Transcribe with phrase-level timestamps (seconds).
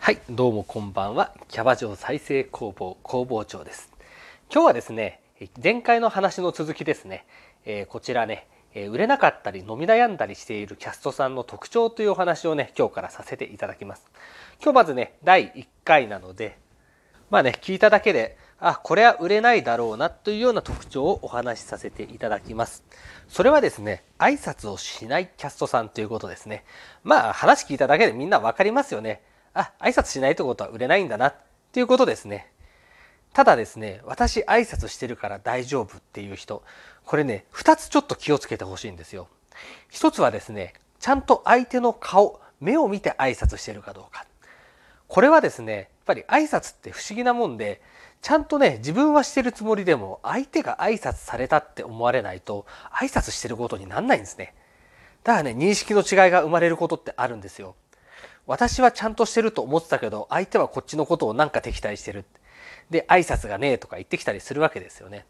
[0.00, 1.34] はい、どうもこんばんは。
[1.48, 3.90] キャバ嬢再生工房工房長です。
[4.50, 5.20] 今日はですね、
[5.62, 7.26] 前回の話の続きですね。
[7.66, 14.10] えーこちらね、えー売れなかったり飲み悩んだりしているキャストさんの特徴というお話をね、今日からさせていただきます。
[14.62, 16.56] 今日まずね、第1回なので、
[17.30, 22.84] まあね、聞いただけで、あ、これは売れないだろうなというような特徴をお話しさせていただきます。
[23.28, 26.64] それはですね、挨拶をしないキャストさんということですね。
[27.02, 29.20] まあ話聞いただけでみんなわかりますよね。
[29.54, 31.34] あ、挨拶しないってことは売れないんだなっ
[31.72, 32.50] ていうことですね。
[33.32, 36.62] ただですね、私挨拶してるから大丈夫っていう人、
[37.04, 39.28] これね、2つちょっと気をつけてほしいんですよ。
[39.90, 44.24] 一つはですね、ちゃんと相手の顔、目を見て挨拶してるかどうか。
[45.08, 47.82] これはですね、やっぱり挨拶って不思議なもんで、
[48.22, 54.54] ちゃんとね、自分はしてるつもりでも、相手が挨拶されたって思われないと、挨拶してることになんないんですね。
[55.24, 57.74] だからね、認識の違いが生まれることってあるんですよ。
[58.46, 62.24] 私はちゃんとしてると思ってたけど、相手はこっちのことをなんか敵対してる。
[62.90, 65.26] で、挨拶がねえとか言ってきたりするわけですよね。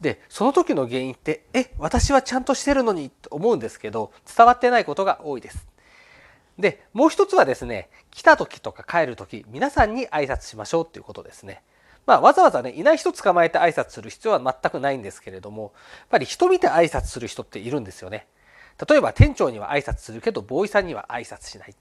[0.00, 5.66] で、その時の原因って、え、私はちゃんとしてるのにと思うんですけど、伝わってないことが多いです。
[6.58, 11.62] で、もう一つはですね、来た時とか帰る時、皆さんに挨拶しましょうっていうことですね。
[12.06, 18.26] まあ、わざわざね、いない人捕まえて挨拶する必要は全くないんですけれども、やっぱり人見て挨拶する人っているんですよね。
[18.88, 21.74] 例えば店長には挨拶するけど、ボーイさんには挨拶しない。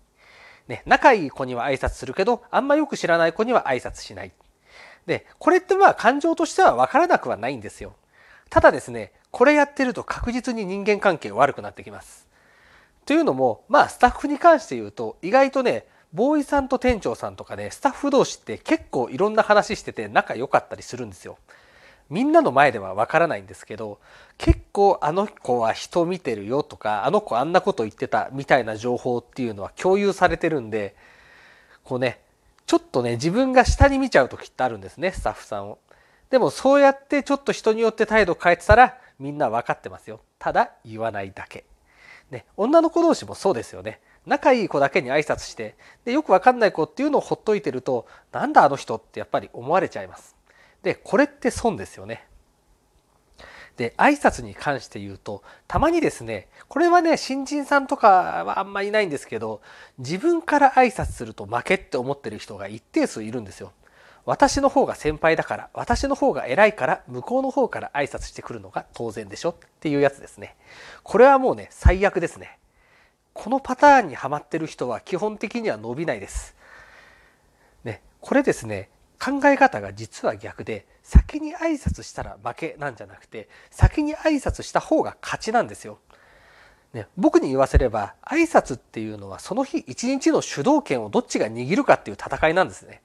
[0.67, 4.31] ね、仲いい子には挨拶するけど、あんまよく知らない子には挨拶しない。
[5.05, 7.95] で、これってまあ感情としては分からなくはないんですよ。
[8.49, 12.27] ただですね、これやってると確実に人間関係悪くなってきます。
[13.05, 21.37] というのも、まあスタッフに関して言うと、意外とね、ボーイさんと店長さんとかね、スタッフ同士って結構いろんな話してて仲良かったりするんですよ。
[22.09, 23.99] みんなの前ではわからないんですけど、
[24.37, 30.95] 結構あの子は人見てるよとか、あの子あんなこと言ってたみたいな情報っていうのは共有されてるんで、
[31.83, 32.19] こうね、
[32.65, 35.79] ちょっとね、自分が下に見ちゃう時ってあるんですね、スタッフさんを。
[36.29, 40.21] でもそうやってちょっと人によって態度変えてたら、みんな分かってますよ。
[40.39, 41.65] ただ言わないだけ。
[42.29, 44.01] ね、女の子同士もそうですよね。
[44.25, 50.36] 仲いい子だけに挨拶して、で、よくわかんない子っていうのをほっといてると、なんだあの人ってやっぱり思われちゃいます。
[50.83, 52.25] で、これって損ですよね。
[53.77, 59.61] で、挨拶に関して言うと、たまにですね、これはね、新人さんとかはあんまりいないんですけど、
[59.99, 63.71] 自分から挨拶すると負けって思ってる人が一定数いるんですよ。
[64.25, 70.57] 私の方が先輩だから、私の方が偉いから、向こうの方から挨拶してくるのが当然でしょっていうやつですね。
[71.03, 72.57] これはもうね、最悪ですね。
[73.33, 76.55] このパターンにはまってる人は基本的には伸びないです。
[77.83, 78.89] ね、これですね、
[79.19, 85.99] 考え方が実は逆で、先に挨拶したら負けなんじゃなくて、先に挨拶した方が勝ちなんですよ。
[86.93, 93.01] ね、僕に言わせれば、挨拶っていうのはその日一日の主導権をどっちが握るかっていう戦いなんですね。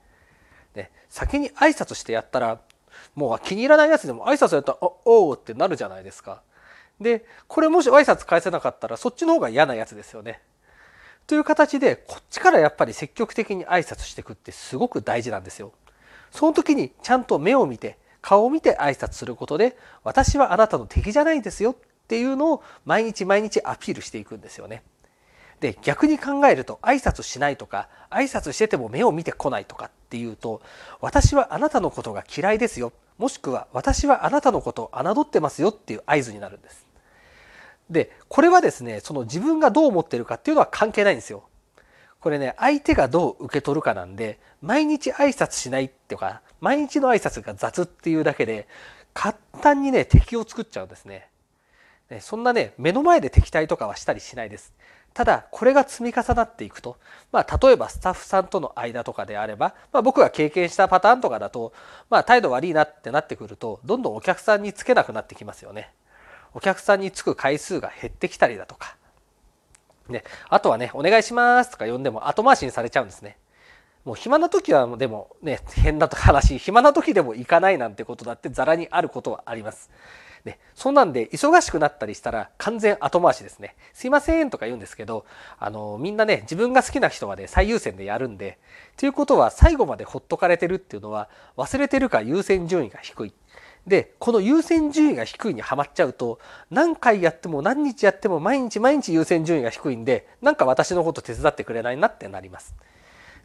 [0.74, 2.60] ね、先に挨拶してやったら、
[3.14, 6.42] もう気に入らないやつでも挨拶やったら、おおうってなるじゃないですか。
[7.00, 10.40] で、これもし挨拶返せなかったら、そっちの方が嫌なやつですよね。
[11.26, 15.72] という形で、こっちからやっぱり積極的に挨拶していくってすごく大事なんですよ。
[16.32, 21.76] その時にちゃんと目を見て、顔を見て挨拶することで、私はあなたの敵じゃないですよっ
[22.08, 24.82] ていうのを毎日毎日アピールしていくんですよね。
[25.60, 30.62] で、逆に考えると挨拶しないとか、挨拶してても目を見てこないとかっていうと、
[31.00, 32.92] 私はあなたのことが嫌いですよ。
[33.18, 36.86] もしくは私はあなたのことを侮ってますよっていう合図になるんです。
[37.90, 41.44] で、これはですね、その自分がどう思ってるかっていうのは関係ないんですよ。
[42.22, 48.68] これね、相手がどう受け取るかなんで、毎日挨拶しないっていうか、毎日の挨拶が雑っていうだけで、
[49.12, 51.28] 簡単にね、敵を作っちゃうんですね。
[52.08, 54.72] ねそんなね、目の前で敵対とかはしたりしないです。
[55.14, 56.96] ただ、これが積み重なっていくと、
[57.32, 61.72] まあ、例えばスタッフさんとの間とかであれば、まあ、僕が経験したパターンとかだと、
[62.08, 65.92] まあ、態度悪いなってなってくると、どんどんお客さんにつけなくなってきますよね。
[66.54, 68.96] お客さんにつく回数が減ってきたりだとか、
[70.08, 73.36] ね、あとはね、お願いしますとか呼んでも後回しにされちゃうんですね。
[74.04, 79.90] もう暇な時はでもね、変な話、暇な時でも行かないなんてことだってザラにあることはあります。
[80.44, 83.76] ね、そんなんで忙しくなったりしたら完全後回しですね。
[83.92, 85.24] すいませんとか言うんですけど、
[85.56, 88.58] あの、みんなね、自分が好きな人はね、最優先でやるんで、
[88.96, 93.34] ということは最後までほっとかれてるっていうのは忘れてるか優先順位が低い。
[93.86, 96.38] で、この優先順位が低いにはまっちゃうと、
[96.70, 102.74] 何回やっても何日やっても毎日毎日優先順位が低いんで、なんか私のこと手伝ってくれないなってなります。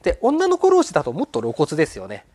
[0.04, 2.26] で、女の子同士だともっと露骨ですよね。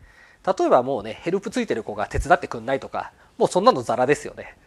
[0.45, 4.57] 例えばもうね、ヘルプついてる子が手伝ってくんないとか、もうそんなのザラですよね。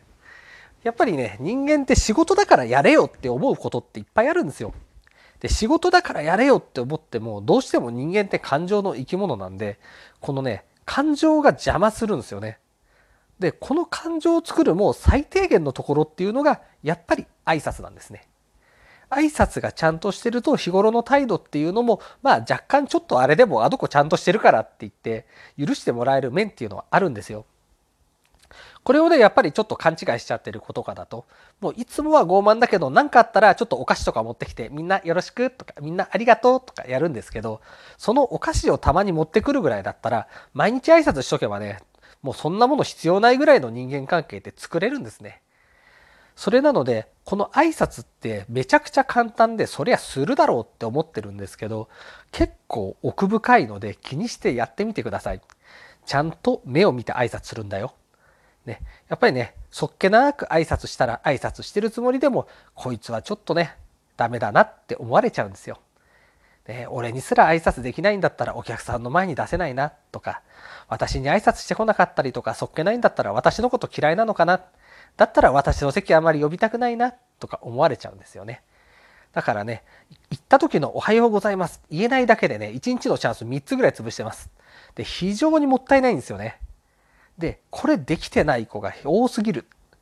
[0.83, 4.73] やっぱりね、人間って仕事だからやれよって思うことっていっぱいあるんですよ。
[5.41, 9.79] で仕事だからやれよって思ってもどうしても人間って感情の生き物なんで
[10.21, 12.59] このね感情が邪魔するんですよね。
[13.39, 18.27] でこの感情を作るもう最低限のところっていうのがやっぱり挨拶なんですね。
[19.11, 25.27] 挨拶がちゃんとしてると日頃の態度っていうのもまあ若干ちょっとあれでもあの子ちゃんとしてるからって言って
[25.59, 27.45] 許してもらえる面っていうのはあるんですよ。
[28.83, 31.27] これをねやっぱりちょっと勘違いしちゃってる子とかだと
[31.61, 37.61] もういつもは傲慢だけど何かあったらちょっとお菓子とか持ってきてみんなよろしくとかみんなありがとうとかやるんですけど
[37.99, 41.81] そのお菓子をたまに持ってくるぐらいだったら毎日挨拶しとけばね
[42.27, 45.43] もうそんなもの必要ないぐらいの人間関係って作れるんですね。
[46.35, 51.89] それなのでこの挨拶ってめちゃくちゃ簡単でそりゃするだろうって思ってるんですけど
[52.33, 55.41] 結構奥深いので気にしてやってみてください。
[56.05, 57.95] ちゃんと目を見て挨拶するんだよ。
[58.67, 63.77] ね、やっぱりねそっけなく挨拶したら挨拶してるつもりでもこいつはちょっとね
[64.17, 65.79] ダメだなって思われちゃうんですよ。
[66.69, 70.43] ね、俺にすら挨拶できないんだったらお客さんの前に出せないなとか
[70.89, 74.63] 私に挨拶してこなかったりとかそっけないんだったら私のこと嫌いなのかな
[75.17, 78.63] だったら私の席あまり呼びたくないなとか思われちゃうんですよね。
[79.33, 79.83] だからね、
[80.31, 81.83] 行った時のおはようございます。
[81.91, 84.51] 言えないだけでね、1日のチャンス3つぐらい潰してます。
[84.95, 86.59] で、非常にもったいないんですよね。
[87.37, 89.67] で、これできてない子が多すぎる。
[89.67, 89.99] っ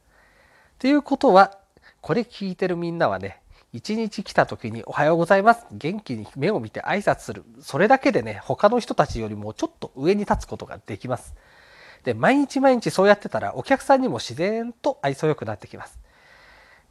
[0.79, 1.59] ていうことは、
[2.01, 3.41] これ聞いてるみんなはね、
[3.75, 5.67] 1日来た時におはようございます。
[5.73, 7.44] 元気に目を見て挨拶する。
[7.61, 11.35] それだけでね、他の人たちよりもちょっと上に立つことができます。
[12.05, 15.99] で毎日毎日そうやってたらお客さんにも自然と愛想よくなってきます。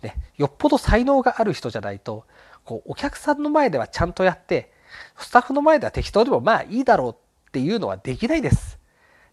[0.01, 2.25] でよっぽど才能がある人じゃないと
[2.65, 4.73] こうお客さんの前ではちゃんとやって
[5.17, 8.77] スタッフの前では適当でもまあいいだろうっていうのはできないです。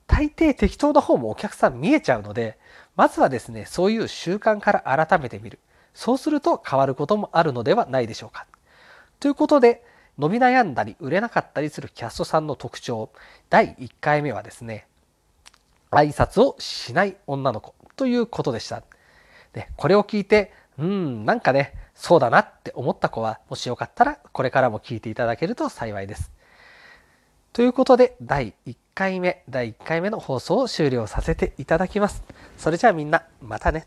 [0.07, 2.59] 大抵適当な方もお客さん見えちゃうので
[2.95, 5.59] まずはですねそういう習慣から改めてみる
[5.95, 8.47] そうすると変わることもあるのではないでしょうか。
[9.19, 9.85] ということで
[10.19, 13.11] 伸び悩んだり売れなかったりするキャストさんの特徴
[13.49, 14.87] 第1回目はですね
[15.91, 18.83] 挨拶をしない女の子ということでした。
[19.53, 26.33] でこれを聞いてうんなんかねそうだなって思った子はもしよかったらこれからも聞いていただけると幸いです。
[27.53, 32.23] ということで第1回目第1回目の放送を終了させていただきます。
[32.57, 33.87] それじゃあみんなまたね。